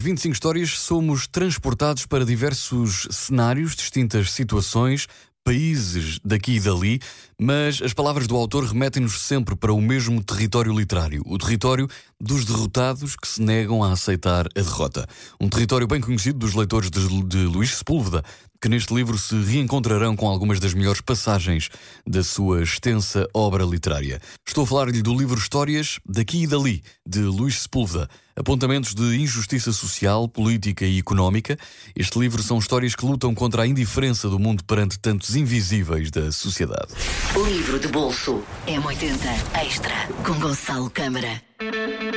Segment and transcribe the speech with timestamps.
[0.00, 5.08] 25 histórias, somos transportados para diversos cenários, distintas situações,
[5.42, 7.00] países daqui e dali,
[7.36, 11.88] mas as palavras do autor remetem-nos sempre para o mesmo território literário, o território
[12.20, 15.04] dos derrotados que se negam a aceitar a derrota.
[15.40, 18.22] Um território bem conhecido dos leitores de, de Luís Sepúlveda,
[18.60, 21.68] que neste livro se reencontrarão com algumas das melhores passagens
[22.06, 24.20] da sua extensa obra literária.
[24.46, 28.08] Estou a falar-lhe do livro Histórias daqui e dali, de Luís Sepúlveda.
[28.36, 31.58] Apontamentos de injustiça social, política e económica.
[31.94, 36.30] Este livro são histórias que lutam contra a indiferença do mundo perante tantos invisíveis da
[36.30, 36.88] sociedade.
[37.34, 41.42] Livro de bolso M80 Extra com Gonçalo Câmara.